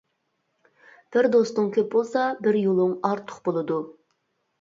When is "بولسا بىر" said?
1.97-2.57